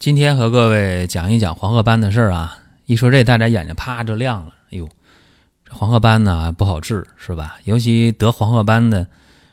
[0.00, 2.56] 今天和各位讲一讲黄褐斑的事儿啊！
[2.86, 4.54] 一说这，大家眼睛啪就亮了。
[4.70, 4.88] 哎呦，
[5.62, 7.58] 这黄褐斑呢不好治，是吧？
[7.64, 9.06] 尤其得黄褐斑的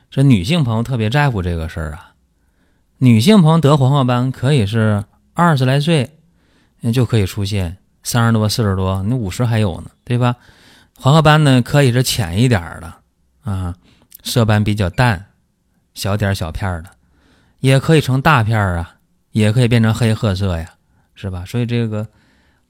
[0.10, 2.14] 这女性朋友特别在乎这个事儿啊。
[3.00, 5.04] 女性朋友得黄褐斑可以是
[5.34, 6.18] 二十来岁
[6.94, 10.38] 就可以出现，三十多、四十多，你五十还有呢，对吧？
[10.98, 12.94] 黄褐斑呢可以是浅一点的
[13.44, 13.76] 啊，
[14.24, 15.26] 色斑比较淡，
[15.94, 16.92] 小点小片的，
[17.60, 18.94] 也可以成大片啊。
[19.38, 20.70] 也可以变成黑褐色呀，
[21.16, 21.44] 是吧？
[21.46, 22.08] 所以这个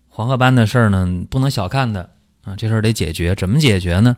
[0.07, 2.01] 黄褐斑的事儿呢，不能小看它
[2.43, 3.33] 啊，这事儿得解决。
[3.35, 4.17] 怎么解决呢？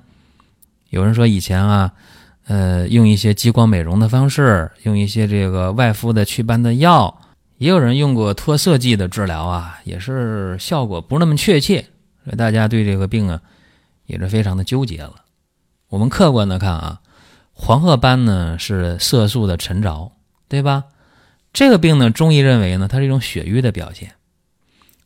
[0.89, 1.91] 有人说以前啊，
[2.47, 7.21] 呃，用一些激光美容的方式，用一些这个外敷的祛斑的药，
[7.57, 11.81] 也有人用过脱色剂的治疗啊，也是效果不是那么确切。
[12.23, 13.41] 所以大家对这个病啊，
[14.05, 15.15] 也是非常的纠结了。
[15.89, 16.99] 我们客观的看啊，
[17.53, 20.11] 黄褐斑呢是色素的沉着，
[20.47, 20.83] 对吧？
[21.51, 24.15] 这个病呢，中医认为呢，它是一种血瘀的表现。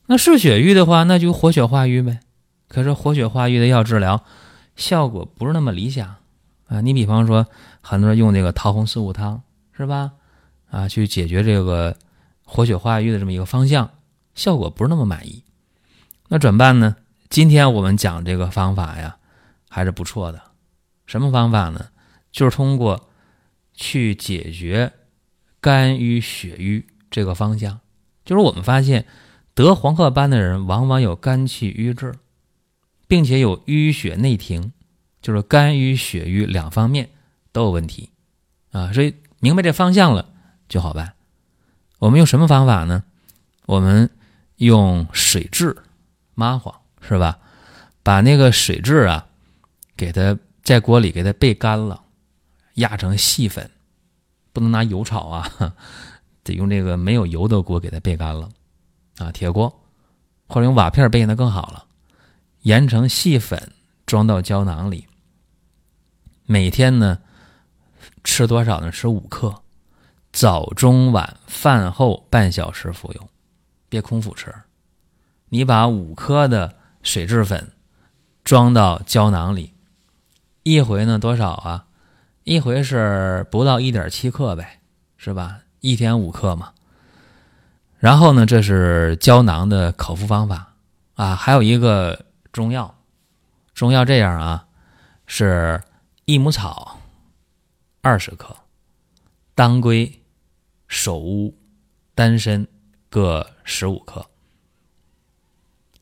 [0.05, 2.19] 那是血瘀的话，那就活血化瘀呗。
[2.67, 4.25] 可是活血化瘀的药治疗
[4.75, 6.15] 效果不是那么理想
[6.67, 6.81] 啊。
[6.81, 7.47] 你比方说，
[7.81, 9.41] 很多人用这个桃红四物汤，
[9.77, 10.11] 是吧？
[10.69, 11.95] 啊，去解决这个
[12.43, 13.89] 活血化瘀的这么一个方向，
[14.35, 15.43] 效果不是那么满意。
[16.27, 16.97] 那怎么办呢？
[17.29, 19.15] 今天我们讲这个方法呀，
[19.69, 20.41] 还是不错的。
[21.05, 21.87] 什么方法呢？
[22.31, 23.09] 就是通过
[23.73, 24.91] 去解决。
[25.63, 27.79] 肝郁血瘀这个方向，
[28.25, 29.05] 就是我们发现
[29.55, 32.13] 得黄褐斑的人往往有肝气郁滞，
[33.07, 34.73] 并且有淤血内停，
[35.21, 37.11] 就是肝郁血瘀两方面
[37.53, 38.09] 都有问题
[38.71, 38.91] 啊。
[38.91, 40.29] 所以明白这方向了
[40.67, 41.13] 就好办。
[41.99, 43.05] 我们用什么方法呢？
[43.65, 44.09] 我们
[44.57, 45.73] 用水蛭
[46.35, 47.39] 麻黄是吧？
[48.03, 49.27] 把那个水蛭啊，
[49.95, 52.03] 给它在锅里给它焙干了，
[52.73, 53.71] 压成细粉。
[54.53, 55.75] 不能拿油炒啊，
[56.43, 58.49] 得用这个没有油的锅给它焙干了，
[59.17, 59.83] 啊，铁锅
[60.47, 61.85] 或者用瓦片焙那更好了，
[62.61, 63.73] 研成细粉
[64.05, 65.07] 装到胶囊里。
[66.45, 67.19] 每天呢
[68.23, 68.91] 吃多少呢？
[68.91, 69.63] 吃五克，
[70.31, 73.29] 早中晚饭后半小时服用，
[73.89, 74.53] 别空腹吃。
[75.49, 77.71] 你把五克的水蛭粉
[78.43, 79.73] 装到胶囊里，
[80.63, 81.85] 一回呢多少啊？
[82.43, 84.81] 一回是不到一点七克呗，
[85.15, 85.61] 是吧？
[85.79, 86.73] 一天五克嘛。
[87.97, 90.73] 然后呢，这是胶囊的口服方法
[91.13, 91.35] 啊。
[91.35, 92.93] 还有一个中药，
[93.73, 94.67] 中药这样啊，
[95.25, 95.81] 是
[96.25, 96.99] 益母草
[98.01, 98.53] 二十克，
[99.55, 100.21] 当归、
[100.89, 101.57] 首乌、
[102.13, 102.67] 丹参
[103.09, 104.25] 各十五克，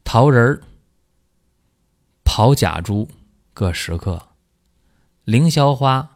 [0.04, 0.64] 桃仁儿、
[2.24, 3.08] 炮甲猪
[3.54, 4.20] 各十克，
[5.24, 6.11] 凌霄花。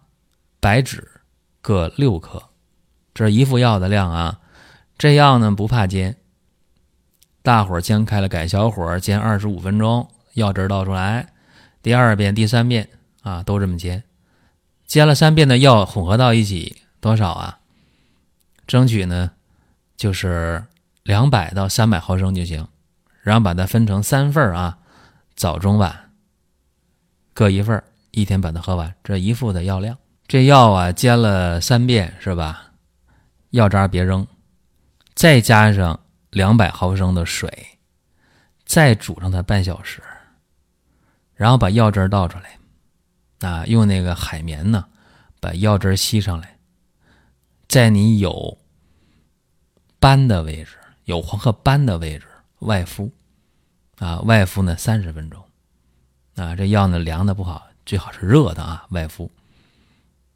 [0.66, 1.22] 白芷
[1.62, 2.42] 各六克，
[3.14, 4.40] 这是一副药的量啊。
[4.98, 6.18] 这药呢不怕煎，
[7.44, 11.32] 大火煎开了，改小火煎二十五分钟，药汁倒出来。
[11.84, 12.90] 第二遍、第三遍
[13.22, 14.06] 啊都这么煎，
[14.88, 17.60] 煎了三遍的药混合到一起多少啊？
[18.66, 19.34] 争取呢
[19.96, 20.66] 就是
[21.04, 22.68] 两百到三百毫升就行，
[23.22, 24.80] 然后把它分成三份啊，
[25.36, 26.10] 早中晚
[27.36, 28.96] 各一份，一天把它喝完。
[29.04, 29.96] 这一副的药量。
[30.28, 32.72] 这药啊，煎了三遍是吧？
[33.52, 34.26] 药渣别扔，
[35.14, 36.00] 再加上
[36.32, 37.80] 两百毫升的水，
[38.66, 40.02] 再煮上它半小时，
[41.36, 44.86] 然后把药汁倒出来，啊，用那个海绵呢，
[45.40, 46.58] 把药汁吸上来，
[47.68, 48.58] 在你有
[50.00, 52.26] 斑的位置，有黄褐斑的位置
[52.60, 53.12] 外敷，
[54.00, 55.42] 啊，外敷呢三十分钟，
[56.36, 59.32] 啊，这药呢凉的不好，最好是热的啊，外敷。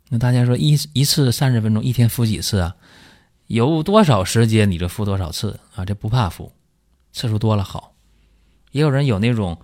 [0.10, 2.76] 那大家说一一次三十分钟，一天敷几次啊？
[3.48, 5.86] 有多少时间你就敷多少次啊？
[5.86, 6.52] 这不怕敷，
[7.14, 7.94] 次数多了好。
[8.72, 9.58] 也有人有那种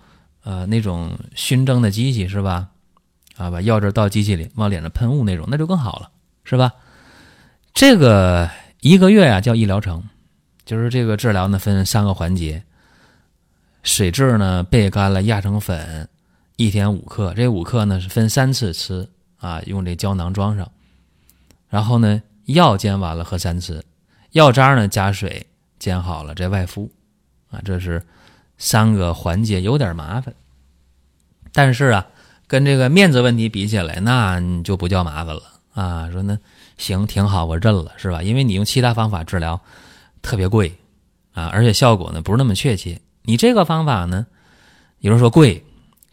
[0.43, 2.69] 呃那种熏蒸的机器是吧？
[3.35, 6.09] 啊，把药汁倒机器里，往脸上喷雾那种，那就更好了，
[6.43, 6.71] 是吧？
[7.73, 8.49] 这个
[8.81, 10.03] 一个月呀叫一疗程，
[10.65, 12.63] 就是这个治疗呢分三个环节。
[13.83, 16.09] 水蛭呢焙干了压成粉，
[16.55, 19.07] 一天五克，这五克呢是分三次吃。
[19.45, 20.71] 啊，用这胶囊装上，
[21.69, 23.85] 然后呢，药煎完了喝三次，
[24.31, 25.45] 药渣呢加水
[25.77, 26.91] 煎好了再外敷，
[27.51, 28.03] 啊，这是
[28.57, 30.33] 三个环节，有点麻烦。
[31.51, 32.07] 但是啊，
[32.47, 35.43] 跟这个面子问题比起来，那你就不叫麻烦了
[35.75, 36.09] 啊。
[36.11, 36.35] 说那
[36.79, 38.23] 行挺好，我认了，是吧？
[38.23, 39.61] 因为你用其他方法治疗
[40.23, 40.75] 特别贵
[41.33, 42.99] 啊，而且效果呢不是那么确切。
[43.21, 44.25] 你这个方法呢，
[45.01, 45.63] 有人说贵，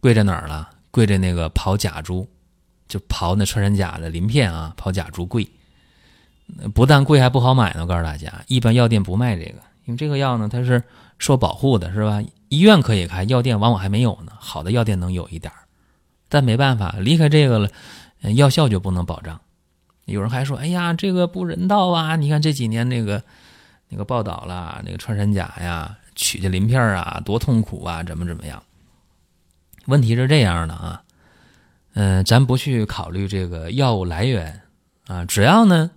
[0.01, 0.69] 贵在哪儿了？
[0.91, 2.29] 贵在那个刨假珠，
[2.93, 5.49] 就刨那穿山甲的鳞片啊，刨甲珠贵。
[6.75, 7.81] 不但贵，还不好买呢。
[7.81, 10.83] 我告诉大家，一般药店不卖这个，因为这个药呢，它是
[11.19, 12.23] 受保护的，是吧？
[12.51, 14.33] 医院可以开，药店往往还没有呢。
[14.39, 15.51] 好的药店能有一点
[16.29, 17.71] 但没办法，离开这个了，
[18.35, 19.41] 药效就不能保障。
[20.05, 22.17] 有人还说：“哎呀，这个不人道啊！
[22.17, 23.23] 你看这几年那个
[23.89, 28.63] 那个报道了，那个穿山甲呀，取这鳞片啊，多痛苦啊，怎么怎么样？”
[29.87, 31.03] 问题是这样的啊，
[31.95, 34.63] 嗯，咱不去考虑这个药物来源
[35.07, 35.91] 啊，只要呢。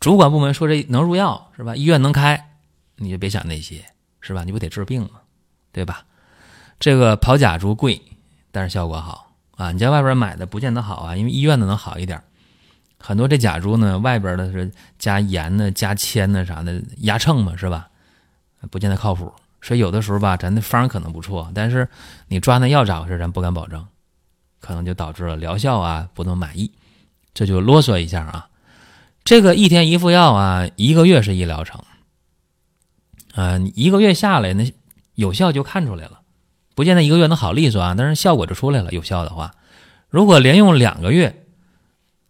[0.00, 1.76] 主管部门说这能入药是吧？
[1.76, 2.56] 医院能开，
[2.96, 3.84] 你就别想那些
[4.20, 4.42] 是吧？
[4.42, 5.20] 你不得治病吗？
[5.70, 6.04] 对吧？
[6.80, 8.02] 这个跑甲猪贵，
[8.50, 9.70] 但是效果好啊！
[9.70, 12.20] 你在外边买的不见得好啊，因为医院的能好一点。
[12.98, 14.68] 很多这甲猪呢，外边的是
[14.98, 17.88] 加盐呢、加铅呢啥的压秤嘛，是吧？
[18.72, 19.32] 不见得靠谱。
[19.60, 21.88] 所以有的时候吧，咱的方可能不错，但是
[22.26, 23.16] 你抓那药咋回事？
[23.20, 23.86] 咱不敢保证，
[24.62, 26.72] 可能就导致了疗效啊不能满意。
[27.34, 28.48] 这就啰嗦一下啊。
[29.24, 31.80] 这个一天一副药啊，一个月是一疗程，
[33.34, 34.72] 啊，一个月下来那
[35.14, 36.22] 有效就看出来了，
[36.74, 38.90] 不见得一个月能好利索啊，但是效果就出来了。
[38.90, 39.54] 有效的话，
[40.08, 41.44] 如果连用两个月，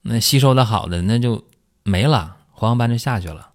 [0.03, 1.45] 那吸收的好的那就
[1.83, 3.53] 没了，黄褐斑就下去了。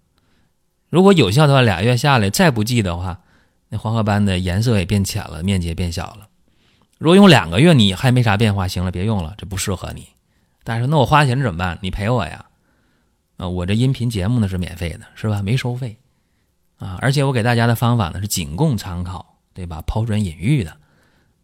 [0.89, 3.19] 如果有效的话，俩月下来再不济的话，
[3.69, 6.26] 那黄褐斑的颜色也变浅了，面积也变小了。
[6.97, 10.07] 如果用两个月你还没啥变化，行了，别用了，这不适合你。
[10.63, 11.77] 但是那我花钱怎么办？
[11.81, 12.45] 你赔我呀。
[13.37, 15.43] 啊，我这音频节目呢是免费的，是吧？
[15.43, 15.95] 没收费，
[16.77, 19.83] 啊，而且我给大家的方法呢是仅供参考，对吧？
[19.85, 20.75] 抛砖引玉的，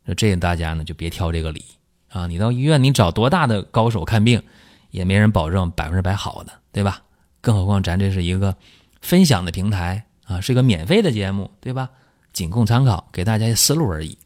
[0.03, 1.63] 那这大家呢就别挑这个理
[2.09, 2.25] 啊！
[2.25, 4.41] 你到医院，你找多大的高手看病，
[4.89, 7.03] 也没人保证百分之百好的，对吧？
[7.41, 8.55] 更何况咱这是一个
[9.01, 11.91] 分享的平台啊，是一个免费的节目，对吧？
[12.31, 14.17] 仅供参考，给大家一思路而已。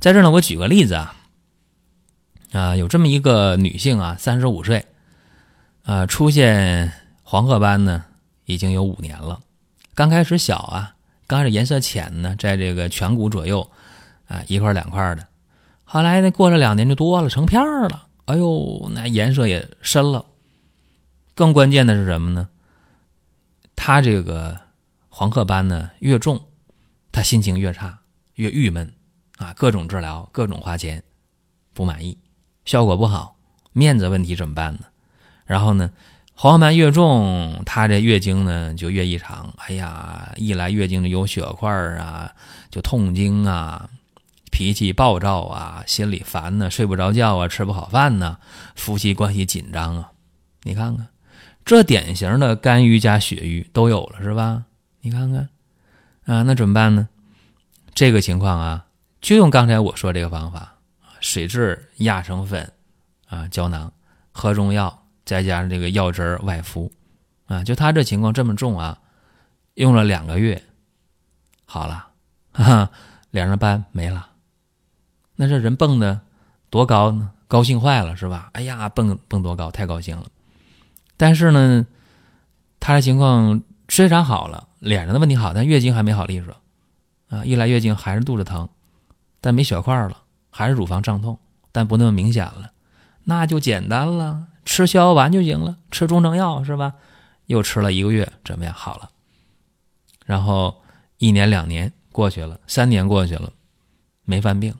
[0.00, 1.14] 在这呢，我举个例子啊，
[2.52, 4.86] 啊，有这么一个女性啊，三十五岁。
[5.82, 6.92] 啊，出现
[7.22, 8.04] 黄褐斑呢，
[8.44, 9.40] 已经有五年了。
[9.94, 10.94] 刚开始小啊，
[11.26, 13.68] 刚开始颜色浅呢，在这个颧骨左右，
[14.28, 15.26] 啊一块两块的。
[15.84, 18.06] 后来呢，过了两年就多了，成片了。
[18.26, 20.24] 哎呦，那颜色也深了。
[21.34, 22.48] 更关键的是什么呢？
[23.74, 24.58] 他这个
[25.08, 26.40] 黄褐斑呢越重，
[27.10, 27.98] 他心情越差，
[28.34, 28.92] 越郁闷
[29.40, 31.02] 啊，各种治疗，各种花钱，
[31.72, 32.16] 不满意，
[32.66, 33.36] 效果不好，
[33.72, 34.80] 面子问题怎么办呢？
[35.46, 35.90] 然后呢，
[36.34, 39.52] 黄斑越重，她这月经呢就越异常。
[39.56, 42.30] 哎呀，一来月经就有血块啊，
[42.70, 43.88] 就痛经啊，
[44.52, 48.36] 脾气暴躁啊，心里烦呢，睡不着觉啊，吃不好饭呢，
[48.74, 50.12] 夫妻关系紧张啊。
[50.64, 51.08] 你看看，
[51.64, 54.64] 这典型的肝郁加血瘀都有了，是吧？
[55.00, 55.48] 你看看，
[56.26, 57.08] 啊，那怎么办呢？
[57.94, 58.84] 这个情况啊，
[59.20, 60.76] 就用刚才我说这个方法
[61.20, 62.72] 水质压成粉
[63.28, 63.92] 啊，胶囊，
[64.32, 64.96] 喝中药。
[65.22, 66.90] 再加上这个药汁外敷，
[67.46, 68.98] 啊，就他这情况这么重啊，
[69.74, 70.60] 用了两个月，
[71.64, 72.08] 好了，
[72.50, 72.90] 哈哈，
[73.30, 74.28] 脸上斑没了，
[75.36, 76.20] 那这人蹦的
[76.68, 77.30] 多高呢？
[77.46, 78.50] 高兴坏了是吧？
[78.54, 80.26] 哎呀，蹦蹦多高，太高兴了。
[81.16, 81.86] 但是呢，
[82.80, 86.56] 他的情况虽然好了，脸上的问题好，但月经还没好利索，
[87.28, 88.68] 啊，一来月经还是肚子疼，
[89.40, 91.38] 但没血块了，还是乳房胀痛，
[91.72, 92.72] 但不那么明显了，
[93.24, 94.46] 那就简单了。
[94.64, 96.94] 吃逍遥丸就行了，吃中成药是吧？
[97.46, 98.72] 又吃了一个月，怎么样？
[98.72, 99.10] 好了。
[100.24, 100.82] 然后
[101.18, 103.52] 一年两年过去了，三年过去了，
[104.24, 104.74] 没犯病，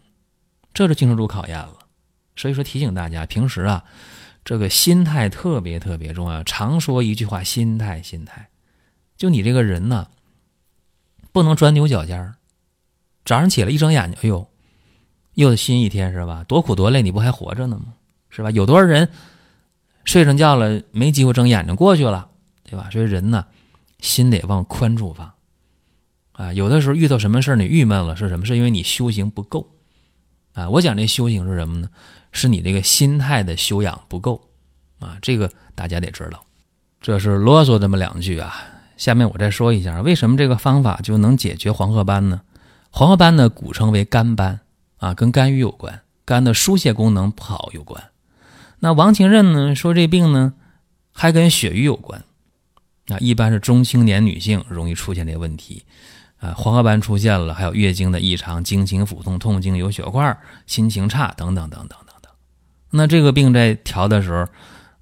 [0.73, 1.75] 这就经受住考验了。
[2.37, 3.85] 所以说提醒大家，平时啊，
[4.45, 6.45] 这个心态特别特别重要。
[6.45, 8.49] 常说一句话，心态，心态。
[9.17, 10.09] 就你这个人呢，
[11.33, 12.37] 不能钻牛角尖儿。
[13.25, 14.49] 早上起来一睁眼睛，哎呦，
[15.35, 16.45] 又是新一天是吧？
[16.45, 17.95] 多苦多累，你不还活着呢吗？
[18.31, 18.51] 是吧？
[18.51, 19.09] 有多少人？
[20.05, 22.29] 睡上觉了，没机会睁眼睛过去了，
[22.65, 22.89] 对吧？
[22.91, 23.45] 所以人呢，
[24.01, 25.33] 心得往宽处放
[26.33, 26.53] 啊。
[26.53, 28.47] 有的时候遇到什么事你郁闷了，是什么？
[28.47, 29.69] 是因为你修行不够
[30.55, 30.69] 啊。
[30.71, 31.89] 我讲这修行是什么呢？
[32.33, 34.41] 是你这个心态的修养不够
[34.99, 35.19] 啊。
[35.21, 36.43] 这个大家得知道。
[37.01, 38.55] 这是啰嗦这么两句啊。
[38.97, 42.41] 下面我再说一下，为什么这个方法就能解决黄褐斑呢？
[42.91, 44.61] 黄褐斑呢，古称为肝斑
[44.99, 48.11] 啊，跟肝郁有关，肝的疏泄功能不好有关。
[48.81, 50.55] 那王清任呢说这病呢，
[51.13, 52.25] 还跟血瘀有关，
[53.09, 55.85] 啊，一般是中青年女性容易出现这个问题。
[56.39, 62.33] 啊，黄褐斑出现了，还有月经的异常、经期腹痛、痛经、有血块、心情差等等等等等等。
[62.89, 64.49] 那这个病在调的时候，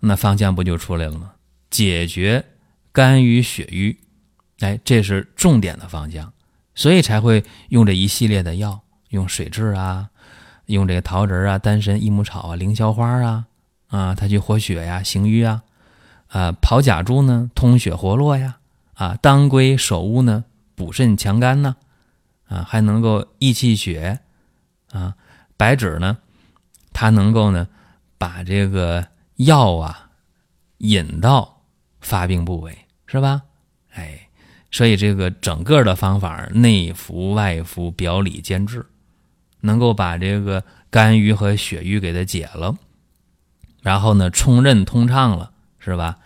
[0.01, 1.35] 那方向不就出来了吗？
[1.71, 2.45] 解决
[2.91, 4.01] 肝郁血瘀，
[4.59, 6.33] 哎，这是重点的方向，
[6.79, 10.11] 所以才会用这一系列的药，用水蛭啊，
[10.67, 13.47] 用这个桃仁啊、丹参、益母草啊、凌霄花啊，
[13.89, 15.65] 啊，它去活血呀、行瘀啊，
[16.29, 18.59] 啊，跑甲猪呢，通血活络呀，
[18.95, 20.45] 啊，当归、首乌呢。
[20.77, 21.75] 补肾强肝呢，
[22.47, 24.21] 啊，还能够益气血，
[24.93, 25.17] 啊，
[25.57, 26.19] 白芷呢，
[26.93, 27.67] 它能够呢
[28.17, 29.05] 把这个
[29.35, 30.11] 药啊
[30.77, 31.63] 引到
[32.01, 33.43] 发病部位，是吧？
[33.91, 34.28] 哎，
[34.71, 38.87] 所以这个整个的方法内服外服，表里兼治，
[39.61, 42.77] 能够把这个肝郁和血瘀给它解了，
[43.83, 46.19] 然后呢冲任通畅了，是吧？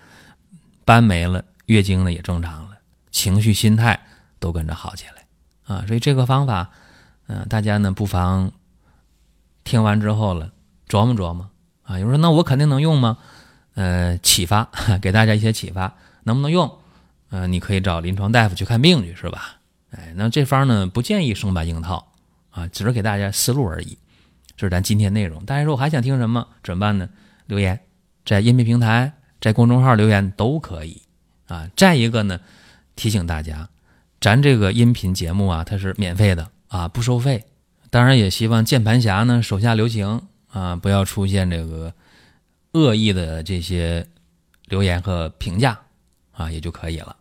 [0.85, 2.79] 斑没了，月经呢也正常了，
[3.11, 3.99] 情绪心态。
[4.43, 5.25] 都跟着好起来
[5.73, 5.85] 啊！
[5.87, 6.69] 所以这个方法，
[7.29, 8.51] 嗯，大家呢不妨
[9.63, 10.51] 听完之后了
[10.89, 11.49] 琢磨琢磨
[11.85, 11.97] 啊。
[12.01, 13.19] 有人说：“那我肯定能用吗？”
[13.75, 14.69] 呃，启发
[15.01, 15.95] 给大家一些启发，
[16.25, 16.77] 能不能用？
[17.33, 19.57] 呃，你可以找临床大夫去看病去，是吧？
[19.91, 22.13] 哎，那这方呢不建议生搬硬套
[22.51, 23.97] 啊，只是给大家思路而已。
[24.55, 25.43] 这是咱今天内容。
[25.47, 26.47] 大家说我还想听什么？
[26.63, 27.09] 怎么办呢？
[27.47, 27.81] 留言
[28.27, 31.01] 在音频平台，在公众号留言都可以
[31.47, 31.71] 啊。
[31.75, 32.39] 再一个呢，
[32.97, 33.67] 提醒大家。
[34.21, 37.45] 咱这个音频节目啊，它是免费的啊，不收费。
[37.89, 40.21] 当然也希望键盘侠呢手下留情
[40.51, 41.95] 啊，不要出现这个
[42.73, 44.07] 恶意的这些
[44.67, 45.81] 留言和评价
[46.33, 47.17] 啊，也就可以了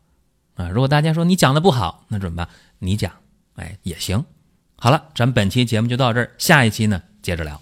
[0.56, 0.70] 啊。
[0.70, 2.48] 如果大家说你讲的不好，那怎么办？
[2.80, 3.12] 你讲，
[3.56, 4.24] 哎也行。
[4.78, 7.62] 好了，咱本期节目就到这儿，下一期呢接着聊。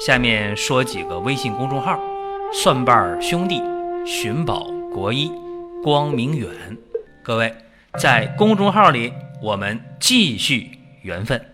[0.00, 1.98] 下面说几个微信公众号：
[2.52, 3.62] 蒜瓣兄弟。
[4.06, 5.32] 寻宝国医，
[5.82, 6.76] 光明远，
[7.22, 7.56] 各位
[7.98, 11.53] 在公众号里，我们继续缘分。